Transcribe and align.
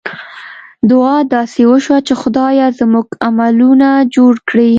دعا 0.89 1.15
داسې 1.35 1.61
وشوه 1.71 1.99
چې 2.07 2.13
خدایه! 2.21 2.67
زموږ 2.79 3.07
عملونه 3.27 3.89
جوړ 4.15 4.33
کړې. 4.49 4.69